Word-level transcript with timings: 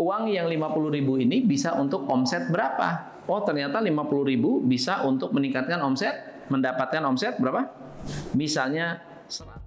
uang 0.00 0.32
yang 0.32 0.48
50 0.48 0.96
ribu 0.96 1.20
ini 1.20 1.44
bisa 1.44 1.76
untuk 1.76 2.08
omset 2.08 2.48
berapa? 2.48 3.20
Oh 3.28 3.44
ternyata 3.44 3.84
50 3.84 4.30
ribu 4.32 4.64
bisa 4.64 5.04
untuk 5.04 5.36
meningkatkan 5.36 5.76
omset, 5.84 6.48
mendapatkan 6.48 7.04
omset 7.04 7.36
berapa? 7.36 7.68
Misalnya 8.32 9.04
100. 9.28 9.60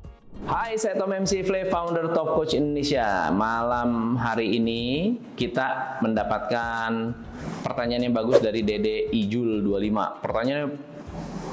Hai, 0.44 0.76
saya 0.76 1.00
Tom 1.00 1.14
MC 1.14 1.46
Flay, 1.48 1.72
founder 1.72 2.12
Top 2.12 2.36
Coach 2.36 2.58
Indonesia. 2.58 3.32
Malam 3.32 4.20
hari 4.20 4.60
ini 4.60 5.16
kita 5.40 6.02
mendapatkan 6.04 7.15
pertanyaan 7.63 8.11
yang 8.11 8.15
bagus 8.18 8.43
dari 8.43 8.59
Dede 8.59 9.07
Ijul 9.13 9.63
25. 9.63 10.20
Pertanyaannya 10.20 10.68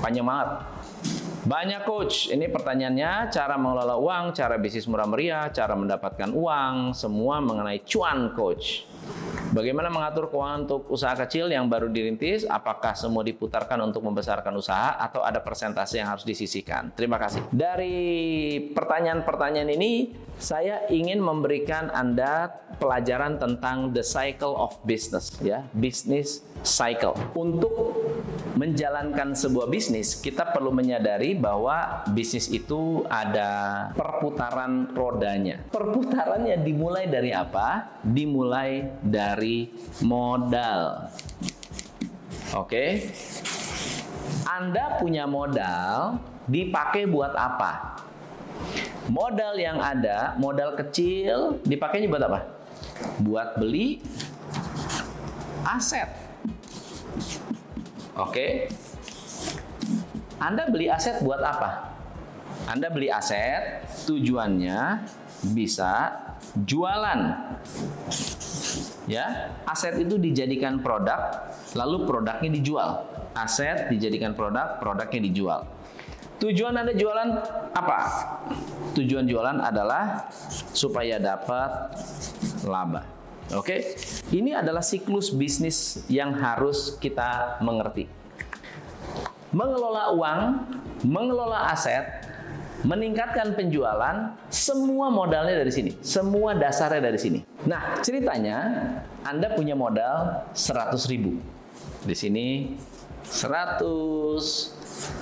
panjang 0.02 0.26
banget. 0.26 0.48
Banyak 1.40 1.88
coach, 1.88 2.28
ini 2.28 2.52
pertanyaannya 2.52 3.32
cara 3.32 3.56
mengelola 3.56 3.96
uang, 3.96 4.36
cara 4.36 4.60
bisnis 4.60 4.84
murah 4.84 5.08
meriah, 5.08 5.48
cara 5.48 5.72
mendapatkan 5.72 6.30
uang, 6.36 6.92
semua 6.92 7.40
mengenai 7.40 7.80
cuan 7.80 8.36
coach. 8.36 8.84
Bagaimana 9.50 9.90
mengatur 9.90 10.30
keuangan 10.30 10.62
untuk 10.62 10.86
usaha 10.94 11.10
kecil 11.18 11.50
yang 11.50 11.66
baru 11.66 11.90
dirintis? 11.90 12.46
Apakah 12.46 12.94
semua 12.94 13.26
diputarkan 13.26 13.82
untuk 13.82 14.06
membesarkan 14.06 14.54
usaha 14.54 14.94
atau 14.94 15.26
ada 15.26 15.42
persentase 15.42 15.98
yang 15.98 16.06
harus 16.06 16.22
disisihkan? 16.22 16.94
Terima 16.94 17.18
kasih. 17.18 17.42
Dari 17.50 17.98
pertanyaan-pertanyaan 18.70 19.74
ini, 19.74 20.14
saya 20.38 20.86
ingin 20.86 21.18
memberikan 21.18 21.90
Anda 21.90 22.62
pelajaran 22.78 23.42
tentang 23.42 23.90
the 23.90 24.06
cycle 24.06 24.54
of 24.54 24.78
business, 24.86 25.34
ya, 25.42 25.66
business 25.74 26.46
cycle. 26.62 27.18
Untuk 27.34 27.98
menjalankan 28.54 29.32
sebuah 29.32 29.72
bisnis, 29.72 30.18
kita 30.20 30.52
perlu 30.52 30.68
menyadari 30.68 31.32
bahwa 31.32 32.04
bisnis 32.12 32.52
itu 32.52 33.04
ada 33.08 33.88
perputaran 33.96 34.92
rodanya. 34.92 35.64
Perputarannya 35.72 36.60
dimulai 36.60 37.08
dari 37.08 37.32
apa? 37.32 38.00
Dimulai 38.04 39.00
dari 39.00 39.39
modal. 40.04 41.08
Oke. 42.56 43.10
Anda 44.50 44.98
punya 44.98 45.24
modal 45.30 46.18
dipakai 46.50 47.06
buat 47.06 47.32
apa? 47.32 48.02
Modal 49.06 49.56
yang 49.58 49.78
ada, 49.78 50.34
modal 50.36 50.74
kecil 50.76 51.62
dipakainya 51.64 52.10
buat 52.10 52.24
apa? 52.26 52.40
Buat 53.22 53.48
beli 53.56 54.02
aset. 55.64 56.10
Oke. 58.18 58.68
Anda 60.40 60.68
beli 60.68 60.90
aset 60.90 61.22
buat 61.22 61.40
apa? 61.40 61.94
Anda 62.68 62.90
beli 62.92 63.08
aset 63.08 63.86
tujuannya 64.04 65.04
bisa 65.54 66.12
jualan 66.54 67.20
ya. 69.10 69.26
Aset 69.66 69.98
itu 69.98 70.14
dijadikan 70.16 70.78
produk 70.78 71.50
lalu 71.74 72.06
produknya 72.06 72.50
dijual. 72.54 72.90
Aset 73.34 73.90
dijadikan 73.90 74.38
produk 74.38 74.78
produknya 74.78 75.20
dijual. 75.26 75.60
Tujuan 76.40 76.72
anda 76.72 76.96
jualan 76.96 77.28
apa? 77.76 77.98
Tujuan 78.96 79.28
jualan 79.28 79.60
adalah 79.60 80.32
supaya 80.72 81.20
dapat 81.20 81.92
laba. 82.64 83.04
Oke? 83.52 83.98
Ini 84.32 84.62
adalah 84.62 84.80
siklus 84.80 85.34
bisnis 85.34 86.00
yang 86.08 86.32
harus 86.38 86.96
kita 86.96 87.60
mengerti. 87.60 88.08
Mengelola 89.50 90.14
uang 90.16 90.40
mengelola 91.04 91.72
aset 91.74 92.19
meningkatkan 92.84 93.52
penjualan, 93.52 94.36
semua 94.48 95.12
modalnya 95.12 95.60
dari 95.60 95.72
sini. 95.72 95.90
Semua 96.00 96.56
dasarnya 96.56 97.02
dari 97.12 97.18
sini. 97.20 97.40
Nah, 97.68 98.00
ceritanya 98.00 98.58
Anda 99.24 99.52
punya 99.52 99.76
modal 99.76 100.48
100 100.56 101.10
ribu. 101.12 101.36
Di 102.04 102.16
sini 102.16 102.76
100 103.28 103.84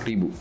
ribu. 0.07 0.31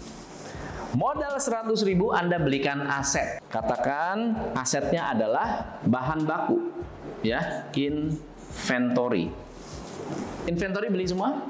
Modal 0.96 1.36
100 1.36 1.68
ribu 1.84 2.14
Anda 2.14 2.40
belikan 2.40 2.86
aset. 2.88 3.44
Katakan 3.52 4.32
asetnya 4.56 5.12
adalah 5.12 5.78
bahan 5.84 6.24
baku. 6.24 6.72
Ya, 7.20 7.66
inventory. 7.74 9.28
Inventory 10.48 10.88
beli 10.88 11.04
semua? 11.04 11.44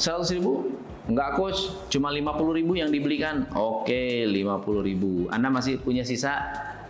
100 0.00 0.34
ribu? 0.34 0.80
Enggak 1.10 1.34
coach, 1.34 1.90
cuma 1.90 2.14
50 2.14 2.54
ribu 2.54 2.78
yang 2.78 2.86
dibelikan. 2.86 3.50
Oke, 3.58 4.22
50 4.30 4.86
ribu. 4.86 5.26
Anda 5.26 5.50
masih 5.50 5.82
punya 5.82 6.06
sisa 6.06 6.38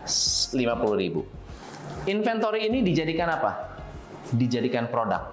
50 0.04 0.60
ribu. 1.00 1.24
Inventory 2.04 2.68
ini 2.68 2.84
dijadikan 2.84 3.32
apa? 3.32 3.80
Dijadikan 4.28 4.92
produk. 4.92 5.24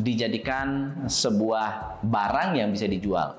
Dijadikan 0.00 0.96
sebuah 1.04 2.00
barang 2.00 2.56
yang 2.56 2.72
bisa 2.72 2.88
dijual. 2.88 3.36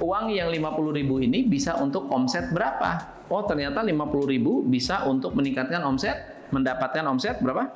Uang 0.00 0.32
yang 0.32 0.48
50 0.48 0.98
ribu 1.04 1.20
ini 1.20 1.44
bisa 1.44 1.76
untuk 1.76 2.08
omset 2.08 2.48
berapa? 2.48 3.20
Oh 3.28 3.44
ternyata 3.44 3.84
50 3.84 4.24
ribu 4.24 4.64
bisa 4.64 5.04
untuk 5.04 5.36
meningkatkan 5.36 5.84
omset, 5.84 6.16
mendapatkan 6.50 7.04
omset 7.06 7.40
berapa? 7.40 7.70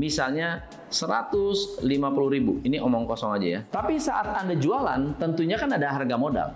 Misalnya 0.00 0.64
150 0.88 1.84
ribu. 2.32 2.60
Ini 2.64 2.80
omong 2.80 3.04
kosong 3.04 3.36
aja 3.36 3.48
ya. 3.48 3.60
Tapi 3.68 4.00
saat 4.00 4.32
Anda 4.32 4.56
jualan, 4.56 5.20
tentunya 5.20 5.60
kan 5.60 5.68
ada 5.72 5.92
harga 5.92 6.16
modal. 6.16 6.48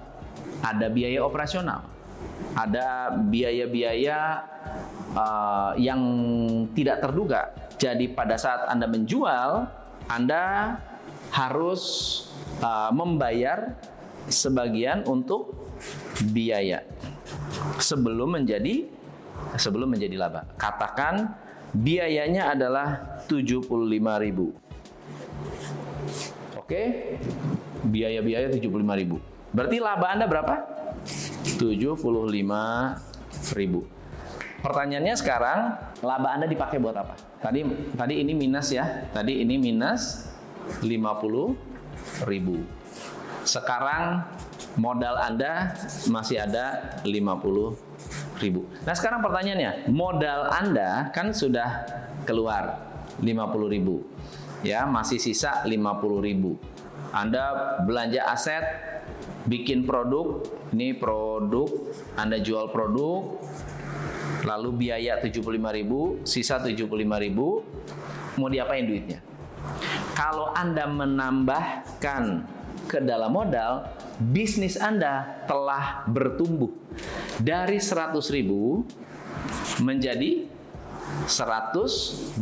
Ada 0.65 0.89
biaya 0.89 1.21
operasional. 1.21 1.85
Ada 2.57 3.17
biaya-biaya 3.29 4.19
uh, 5.17 5.73
yang 5.77 6.01
tidak 6.73 7.05
terduga. 7.05 7.53
Jadi 7.77 8.09
pada 8.13 8.41
saat 8.41 8.69
Anda 8.73 8.89
menjual, 8.89 9.69
Anda 10.09 10.77
harus 11.33 11.83
uh, 12.61 12.93
membayar 12.93 13.77
sebagian 14.29 15.05
untuk 15.09 15.57
biaya 16.31 16.85
sebelum 17.83 18.39
menjadi 18.39 18.87
sebelum 19.57 19.89
menjadi 19.93 20.17
laba. 20.17 20.45
Katakan 20.57 21.35
biayanya 21.73 22.53
adalah 22.53 23.01
75.000. 23.27 24.53
Oke. 26.61 26.83
Biaya-biaya 27.83 28.47
75.000. 28.53 29.19
Berarti 29.53 29.77
laba 29.83 30.07
Anda 30.15 30.27
berapa? 30.31 30.55
75.000. 31.59 31.99
Pertanyaannya 34.63 35.19
sekarang, 35.19 35.75
laba 36.07 36.39
Anda 36.39 36.47
dipakai 36.47 36.79
buat 36.79 36.95
apa? 36.95 37.19
Tadi 37.43 37.67
tadi 37.99 38.23
ini 38.23 38.39
minus 38.39 38.71
ya. 38.71 39.11
Tadi 39.11 39.43
ini 39.43 39.59
minus 39.59 40.31
50.000. 40.79 41.59
Sekarang 43.43 44.23
modal 44.79 45.19
Anda 45.19 45.75
masih 46.07 46.47
ada 46.47 46.95
50 47.03 47.91
ribu. 48.43 48.67
Nah 48.83 48.95
sekarang 48.99 49.23
pertanyaannya, 49.23 49.87
modal 49.89 50.51
Anda 50.51 51.15
kan 51.15 51.31
sudah 51.31 51.87
keluar 52.27 52.83
50 53.23 53.75
ribu. 53.75 54.03
Ya 54.67 54.87
masih 54.87 55.19
sisa 55.19 55.63
50 55.67 56.23
ribu. 56.23 56.59
Anda 57.13 57.79
belanja 57.85 58.25
aset 58.27 58.65
bikin 59.45 59.85
produk 59.85 60.43
ini 60.73 60.97
produk 60.97 61.69
Anda 62.17 62.41
jual 62.41 62.73
produk 62.73 63.37
lalu 64.43 64.87
biaya 64.87 65.21
75 65.21 65.45
ribu 65.53 66.01
sisa 66.25 66.59
75 66.59 66.89
ribu 66.97 67.63
mau 68.41 68.49
diapain 68.49 68.87
duitnya? 68.89 69.21
Kalau 70.17 70.51
Anda 70.57 70.89
menambahkan 70.89 72.23
ke 72.89 72.99
dalam 73.05 73.31
modal 73.31 73.87
bisnis 74.19 74.75
Anda 74.81 75.45
telah 75.47 76.09
bertumbuh 76.11 76.82
dari 77.41 77.79
100 77.81 78.19
ribu 78.35 78.85
menjadi 79.81 80.45
125 81.29 82.37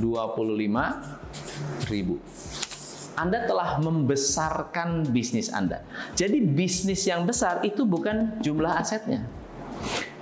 ribu. 1.90 2.16
Anda 3.18 3.44
telah 3.44 3.76
membesarkan 3.84 5.12
bisnis 5.12 5.52
Anda. 5.52 5.84
Jadi 6.16 6.40
bisnis 6.40 7.04
yang 7.04 7.28
besar 7.28 7.60
itu 7.66 7.84
bukan 7.84 8.40
jumlah 8.40 8.80
asetnya. 8.80 9.28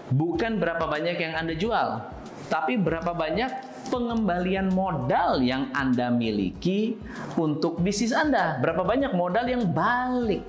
Bukan 0.09 0.59
berapa 0.59 0.88
banyak 0.88 1.20
yang 1.20 1.37
Anda 1.37 1.55
jual, 1.55 2.00
tapi 2.49 2.81
berapa 2.81 3.12
banyak 3.12 3.69
pengembalian 3.93 4.73
modal 4.73 5.44
yang 5.44 5.69
Anda 5.76 6.09
miliki 6.09 6.97
untuk 7.37 7.85
bisnis 7.85 8.17
Anda. 8.17 8.56
Berapa 8.59 8.82
banyak 8.82 9.12
modal 9.12 9.47
yang 9.47 9.69
balik. 9.69 10.43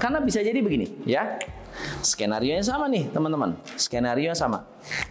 Karena 0.00 0.18
bisa 0.24 0.40
jadi 0.40 0.58
begini, 0.58 1.04
ya. 1.04 1.36
Skenario 2.02 2.54
yang 2.54 2.66
sama 2.66 2.86
nih 2.86 3.10
teman-teman. 3.10 3.58
Skenario 3.74 4.30
yang 4.30 4.38
sama. 4.38 4.62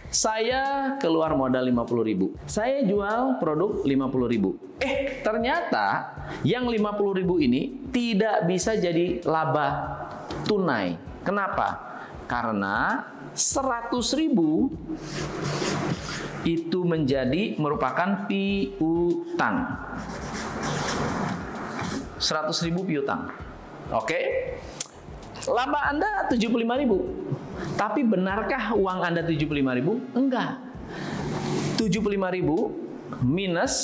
Saya 0.08 0.94
keluar 0.96 1.36
modal 1.36 1.68
50 1.68 2.08
ribu. 2.08 2.26
Saya 2.48 2.80
jual 2.84 3.36
produk 3.36 3.84
50 3.84 4.32
ribu. 4.32 4.56
Eh 4.80 5.20
ternyata 5.20 6.16
yang 6.44 6.64
50 6.64 7.18
ribu 7.20 7.36
ini 7.40 7.88
tidak 7.92 8.48
bisa 8.48 8.72
jadi 8.76 9.20
laba 9.28 10.00
tunai. 10.48 10.96
Kenapa? 11.24 12.00
Karena 12.24 13.04
100 13.36 13.92
ribu 14.16 14.72
itu 16.48 16.80
menjadi 16.88 17.58
merupakan 17.60 18.24
piutang. 18.24 19.56
100 22.16 22.66
ribu 22.66 22.80
piutang. 22.88 23.28
Oke. 23.92 24.20
Laba 25.46 25.94
Anda 25.94 26.26
75 26.26 26.82
ribu. 26.82 26.98
Tapi 27.78 28.02
benarkah 28.02 28.74
uang 28.74 29.06
Anda 29.06 29.22
75 29.22 29.78
ribu? 29.78 30.02
Enggak. 30.14 30.58
75 31.78 32.34
ribu 32.34 32.74
minus 33.22 33.74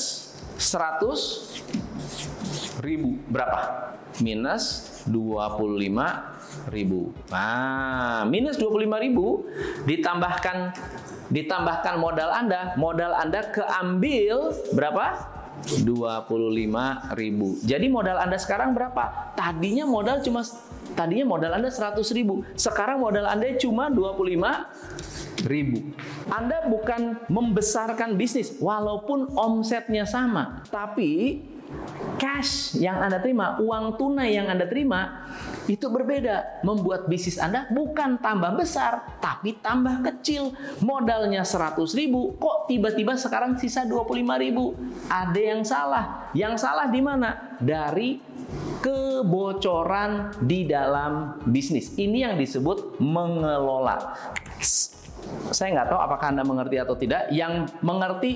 100 0.59 2.83
ribu. 2.83 3.23
Berapa? 3.31 3.95
Minus 4.19 4.91
25 5.07 6.35
ribu. 6.71 7.13
Nah, 7.31 8.25
minus 8.27 8.57
25 8.57 9.05
ribu 9.05 9.45
ditambahkan 9.85 10.73
ditambahkan 11.33 11.95
modal 11.99 12.31
Anda, 12.31 12.77
modal 12.79 13.13
Anda 13.17 13.51
keambil 13.51 14.55
berapa? 14.77 15.34
25 15.65 17.17
ribu. 17.17 17.57
Jadi 17.65 17.87
modal 17.89 18.21
Anda 18.21 18.37
sekarang 18.37 18.77
berapa? 18.77 19.35
Tadinya 19.39 19.89
modal 19.89 20.21
cuma 20.21 20.45
tadinya 20.93 21.25
modal 21.25 21.57
Anda 21.57 21.73
100 21.73 22.05
ribu. 22.13 22.45
Sekarang 22.55 23.01
modal 23.01 23.25
Anda 23.25 23.57
cuma 23.57 23.89
25 23.89 25.49
ribu. 25.49 25.79
Anda 26.29 26.69
bukan 26.69 27.27
membesarkan 27.29 28.17
bisnis 28.17 28.57
walaupun 28.61 29.33
omsetnya 29.35 30.05
sama, 30.09 30.65
tapi 30.69 31.43
cash 32.17 32.77
yang 32.79 33.01
Anda 33.01 33.21
terima, 33.21 33.59
uang 33.59 33.99
tunai 33.99 34.35
yang 34.37 34.49
Anda 34.49 34.69
terima, 34.69 35.27
itu 35.67 35.89
berbeda. 35.89 36.63
Membuat 36.65 37.09
bisnis 37.09 37.41
Anda 37.41 37.69
bukan 37.73 38.21
tambah 38.21 38.55
besar, 38.57 39.19
tapi 39.21 39.57
tambah 39.59 40.05
kecil. 40.05 40.53
Modalnya 40.85 41.43
100 41.43 41.81
ribu, 41.97 42.37
kok 42.37 42.69
tiba-tiba 42.69 43.17
sekarang 43.17 43.57
sisa 43.57 43.89
25 43.89 44.37
ribu? 44.41 44.77
Ada 45.09 45.41
yang 45.41 45.63
salah. 45.65 46.31
Yang 46.37 46.55
salah 46.61 46.87
di 46.89 47.01
mana? 47.01 47.57
Dari 47.61 48.21
kebocoran 48.85 50.37
di 50.45 50.69
dalam 50.69 51.41
bisnis. 51.49 51.97
Ini 51.97 52.31
yang 52.31 52.35
disebut 52.37 53.01
mengelola 53.01 54.13
saya 55.51 55.81
nggak 55.81 55.89
tahu 55.93 56.01
apakah 56.01 56.27
Anda 56.33 56.45
mengerti 56.47 56.77
atau 56.81 56.95
tidak. 56.97 57.31
Yang 57.31 57.71
mengerti 57.81 58.33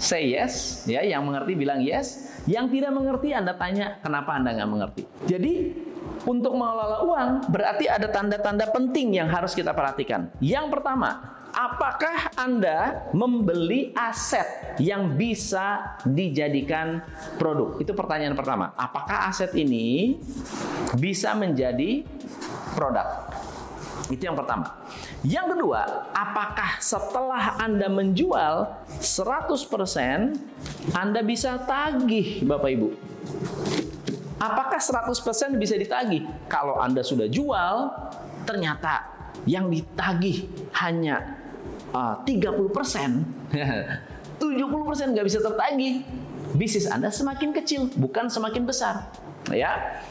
say 0.00 0.34
yes, 0.34 0.84
ya, 0.88 1.02
yang 1.04 1.22
mengerti 1.26 1.52
bilang 1.54 1.80
yes. 1.82 2.32
Yang 2.48 2.78
tidak 2.78 2.92
mengerti 2.94 3.28
Anda 3.30 3.54
tanya 3.54 4.02
kenapa 4.02 4.34
Anda 4.34 4.50
nggak 4.58 4.70
mengerti. 4.70 5.02
Jadi 5.30 5.52
untuk 6.22 6.54
mengelola 6.54 7.02
uang 7.02 7.30
berarti 7.50 7.90
ada 7.90 8.06
tanda-tanda 8.06 8.70
penting 8.70 9.14
yang 9.18 9.30
harus 9.30 9.54
kita 9.54 9.74
perhatikan. 9.74 10.30
Yang 10.38 10.78
pertama, 10.78 11.38
apakah 11.50 12.30
Anda 12.38 13.10
membeli 13.10 13.90
aset 13.94 14.78
yang 14.78 15.18
bisa 15.18 15.98
dijadikan 16.06 17.02
produk? 17.36 17.78
Itu 17.82 17.92
pertanyaan 17.94 18.38
pertama. 18.38 18.70
Apakah 18.78 19.30
aset 19.30 19.50
ini 19.58 20.18
bisa 20.98 21.34
menjadi 21.34 22.06
produk? 22.74 23.28
Itu 24.10 24.22
yang 24.22 24.34
pertama. 24.38 24.82
Yang 25.22 25.54
kedua, 25.54 26.10
apakah 26.10 26.82
setelah 26.82 27.54
Anda 27.62 27.86
menjual 27.86 28.74
100% 28.98 30.34
Anda 30.98 31.20
bisa 31.22 31.62
tagih 31.62 32.42
Bapak 32.42 32.70
Ibu? 32.74 32.88
Apakah 34.42 34.82
100% 34.82 35.62
bisa 35.62 35.78
ditagih? 35.78 36.26
Kalau 36.50 36.82
Anda 36.82 37.06
sudah 37.06 37.30
jual, 37.30 37.94
ternyata 38.42 39.06
yang 39.46 39.70
ditagih 39.70 40.50
hanya 40.82 41.38
uh, 41.94 42.18
30%, 42.26 43.54
70% 44.42 45.14
nggak 45.14 45.26
bisa 45.30 45.38
tertagih. 45.38 46.02
Bisnis 46.58 46.90
Anda 46.90 47.14
semakin 47.14 47.54
kecil, 47.54 47.94
bukan 47.94 48.26
semakin 48.26 48.66
besar. 48.66 49.14
Ya, 49.54 50.02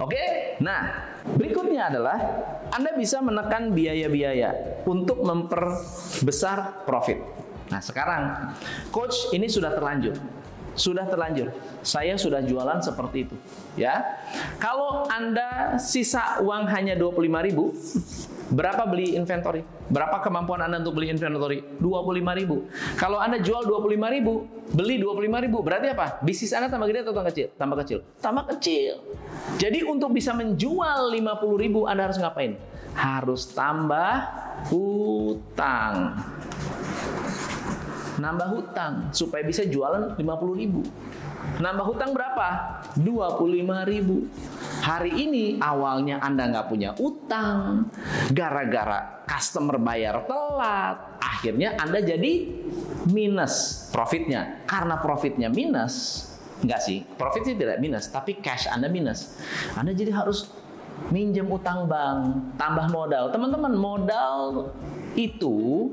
Oke, 0.00 0.56
nah 0.64 1.09
berikutnya 1.36 1.90
adalah 1.92 2.18
Anda 2.70 2.94
bisa 2.94 3.20
menekan 3.20 3.74
biaya-biaya 3.74 4.82
untuk 4.86 5.22
memperbesar 5.24 6.84
profit. 6.86 7.18
Nah 7.70 7.78
sekarang, 7.78 8.54
coach 8.90 9.30
ini 9.30 9.46
sudah 9.46 9.70
terlanjur, 9.74 10.18
sudah 10.74 11.06
terlanjur. 11.06 11.54
Saya 11.86 12.18
sudah 12.18 12.42
jualan 12.42 12.82
seperti 12.82 13.30
itu, 13.30 13.36
ya. 13.78 14.20
Kalau 14.58 15.06
Anda 15.06 15.78
sisa 15.78 16.42
uang 16.42 16.66
hanya 16.68 16.98
25.000, 16.98 18.39
Berapa 18.50 18.82
beli 18.82 19.14
inventory? 19.14 19.62
Berapa 19.86 20.18
kemampuan 20.18 20.66
Anda 20.66 20.82
untuk 20.82 20.98
beli 20.98 21.14
inventory? 21.14 21.62
25 21.78 22.40
ribu. 22.42 22.66
Kalau 22.98 23.22
Anda 23.22 23.38
jual 23.38 23.62
25 23.62 24.10
ribu, 24.10 24.42
beli 24.74 24.98
25 24.98 25.46
ribu, 25.46 25.58
berarti 25.62 25.94
apa? 25.94 26.18
Bisnis 26.26 26.50
Anda 26.50 26.66
tambah 26.66 26.90
gede 26.90 27.06
atau 27.06 27.14
tambah 27.14 27.30
kecil? 27.30 27.46
Tambah 27.54 27.76
kecil. 27.86 27.98
Tambah 28.18 28.44
kecil. 28.50 28.94
Jadi 29.62 29.86
untuk 29.86 30.10
bisa 30.10 30.34
menjual 30.34 31.14
50 31.14 31.62
ribu, 31.62 31.86
Anda 31.86 32.10
harus 32.10 32.18
ngapain? 32.18 32.58
Harus 32.98 33.46
tambah 33.54 34.26
hutang. 34.66 36.18
Nambah 38.18 38.48
hutang 38.50 39.14
supaya 39.14 39.46
bisa 39.46 39.62
jualan 39.62 40.18
50 40.18 40.60
ribu. 40.60 40.82
Nambah 41.62 41.86
hutang 41.86 42.10
berapa? 42.10 42.82
25 42.98 43.86
ribu. 43.86 44.26
Hari 44.90 45.22
ini 45.22 45.62
awalnya 45.62 46.18
Anda 46.18 46.50
nggak 46.50 46.66
punya 46.66 46.90
utang, 46.98 47.86
gara-gara 48.34 49.22
customer 49.22 49.78
bayar 49.78 50.26
telat, 50.26 51.14
akhirnya 51.22 51.78
Anda 51.78 52.02
jadi 52.02 52.50
minus 53.06 53.86
profitnya. 53.94 54.66
Karena 54.66 54.98
profitnya 54.98 55.46
minus, 55.46 56.26
nggak 56.66 56.80
sih, 56.82 57.06
profitnya 57.14 57.54
tidak 57.54 57.78
minus, 57.78 58.10
tapi 58.10 58.42
cash 58.42 58.66
Anda 58.66 58.90
minus. 58.90 59.38
Anda 59.78 59.94
jadi 59.94 60.10
harus 60.10 60.50
minjem 61.14 61.46
utang 61.46 61.86
bank, 61.86 62.58
tambah 62.58 62.90
modal. 62.90 63.30
Teman-teman, 63.30 63.70
modal 63.78 64.74
itu 65.14 65.86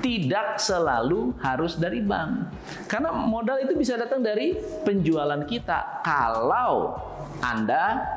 tidak 0.00 0.56
selalu 0.56 1.36
harus 1.44 1.76
dari 1.76 2.00
bank. 2.00 2.48
Karena 2.88 3.12
modal 3.12 3.60
itu 3.60 3.76
bisa 3.76 4.00
datang 4.00 4.24
dari 4.24 4.56
penjualan 4.88 5.44
kita. 5.44 6.00
Kalau 6.00 6.96
Anda 7.44 8.16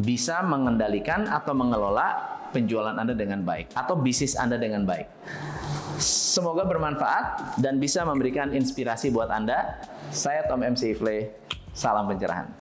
bisa 0.00 0.40
mengendalikan 0.40 1.28
atau 1.28 1.52
mengelola 1.52 2.40
penjualan 2.52 2.96
Anda 2.96 3.12
dengan 3.12 3.44
baik 3.44 3.72
atau 3.76 3.98
bisnis 4.00 4.36
Anda 4.36 4.56
dengan 4.56 4.88
baik. 4.88 5.08
Semoga 6.02 6.64
bermanfaat 6.64 7.60
dan 7.60 7.76
bisa 7.76 8.02
memberikan 8.02 8.52
inspirasi 8.52 9.12
buat 9.12 9.28
Anda. 9.28 9.80
Saya 10.12 10.48
Tom 10.48 10.64
MC 10.64 10.96
Ifle. 10.96 11.36
Salam 11.72 12.04
pencerahan. 12.08 12.48